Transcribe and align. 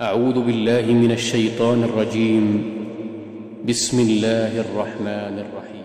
أعوذ 0.00 0.46
بالله 0.46 0.92
من 0.92 1.10
الشيطان 1.10 1.82
الرجيم. 1.82 2.62
بسم 3.68 4.00
الله 4.00 4.60
الرحمن 4.60 5.38
الرحيم. 5.38 5.84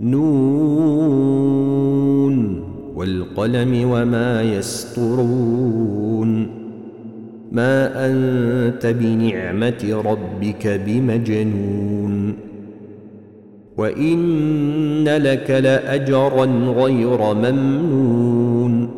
نون 0.00 1.54
والقلم 2.96 3.90
وما 3.90 4.42
يسطرون 4.42 6.48
ما 7.52 8.06
أنت 8.06 8.86
بنعمة 8.86 10.02
ربك 10.04 10.80
بمجنون. 10.86 12.34
وإن 13.76 15.04
لك 15.04 15.50
لأجرا 15.50 16.44
غير 16.76 17.34
ممنون. 17.34 18.97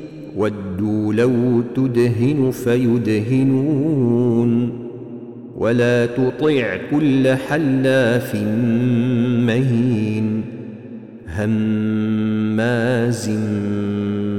ودوا 0.37 1.13
لو 1.13 1.61
تدهن 1.75 2.51
فيدهنون 2.63 4.01
ولا 5.57 6.05
تطع 6.05 6.77
كل 6.91 7.27
حلاف 7.27 8.35
مهين 9.45 10.41
هماز 11.37 13.29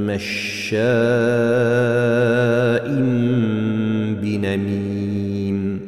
مشاء 0.09 0.83
بنميم 4.23 5.81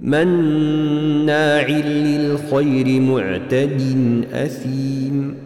مناع 0.00 1.68
للخير 1.68 3.00
معتد 3.00 3.80
أثيم 4.32 5.45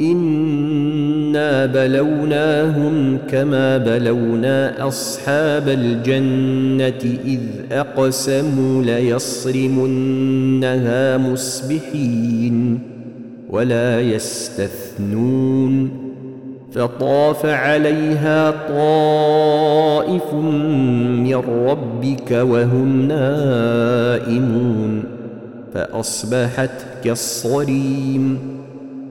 انا 0.00 1.66
بلوناهم 1.66 3.18
كما 3.30 3.78
بلونا 3.78 4.88
اصحاب 4.88 5.68
الجنه 5.68 7.18
اذ 7.24 7.40
اقسموا 7.72 8.82
ليصرمنها 8.82 9.98
مصبحين 11.18 12.80
ولا 13.50 14.00
يستثنون 14.00 15.90
فطاف 16.72 17.46
عليها 17.46 18.50
طائف 18.50 20.34
من 20.34 21.36
ربك 21.66 22.30
وهم 22.30 23.08
نائمون 23.08 25.04
فاصبحت 25.74 26.70
كالصريم 27.04 28.38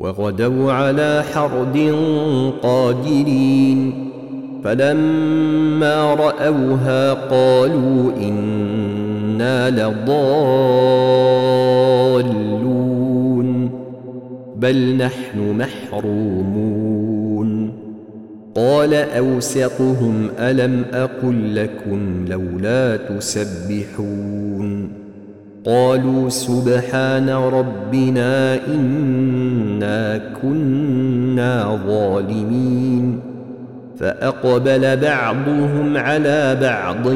وغدوا 0.00 0.72
على 0.72 1.24
حرد 1.32 1.94
قادرين. 2.62 4.10
فلما 4.64 6.14
رأوها 6.14 7.12
قالوا 7.12 8.12
إنا 8.20 9.70
لضالون 9.70 10.20
بل 14.56 14.96
نحن 14.96 15.58
محرومون. 15.58 17.72
قال 18.54 18.94
أوسطهم 18.94 20.28
ألم 20.38 20.84
أقل 20.92 21.56
لكم 21.56 22.24
لولا 22.28 22.96
تسبحون. 22.96 24.99
قالوا 25.66 26.28
سبحان 26.28 27.30
ربنا 27.30 28.66
إنا 28.66 30.20
كنا 30.42 31.78
ظالمين. 31.86 33.20
فأقبل 34.00 34.96
بعضهم 34.96 35.96
على 35.96 36.58
بعض 36.62 37.12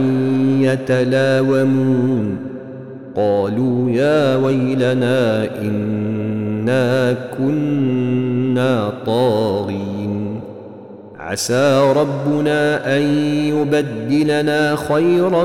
يتلاومون. 0.60 2.36
قالوا 3.16 3.90
يا 3.90 4.36
ويلنا 4.36 5.48
إنا 5.60 7.16
كنا 7.38 8.92
طاغين. 9.06 10.40
عسى 11.18 11.92
ربنا 11.96 12.96
أن 12.96 13.02
يبدلنا 13.28 14.76
خيرا 14.76 15.44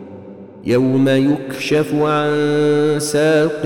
يوم 0.65 1.09
يكشف 1.09 1.95
عن 1.95 2.29
ساق 2.97 3.65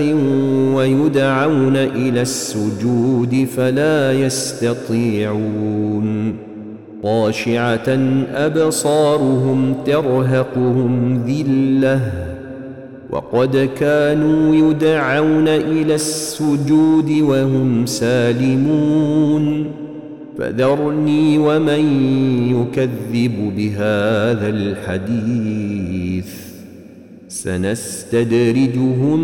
ويدعون 0.74 1.76
إلى 1.76 2.22
السجود 2.22 3.46
فلا 3.56 4.12
يستطيعون. 4.12 6.06
خاشعه 7.02 7.88
أبصارهم 8.34 9.74
ترهقهم 9.86 11.22
ذلة. 11.26 12.00
وقد 13.10 13.68
كانوا 13.80 14.54
يدعون 14.54 15.48
إلى 15.48 15.94
السجود 15.94 17.10
وهم 17.20 17.86
سالمون. 17.86 19.66
فذرني 20.38 21.38
ومن 21.38 22.10
يكذب 22.50 23.52
بهذا 23.56 24.48
الحديث. 24.48 26.26
سنستدرجهم 27.42 29.20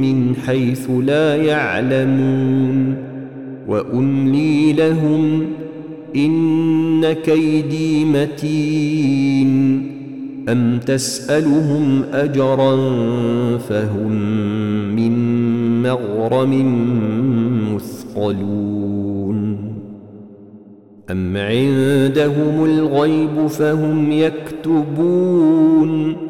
من 0.00 0.36
حيث 0.36 0.90
لا 0.90 1.36
يعلمون 1.36 2.96
وأملي 3.68 4.72
لهم 4.72 5.46
إن 6.16 7.12
كيدي 7.12 8.04
متين 8.04 9.50
أم 10.48 10.78
تسألهم 10.78 12.02
أجرا 12.12 12.76
فهم 13.58 14.12
من 14.96 15.12
مغرم 15.82 16.54
مثقلون 17.74 19.60
أم 21.10 21.36
عندهم 21.36 22.64
الغيب 22.64 23.46
فهم 23.46 24.12
يكتبون 24.12 26.29